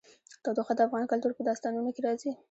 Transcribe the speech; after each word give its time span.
تودوخه 0.43 0.73
د 0.75 0.79
افغان 0.87 1.03
کلتور 1.11 1.31
په 1.35 1.43
داستانونو 1.49 1.89
کې 1.95 2.01
راځي. 2.07 2.31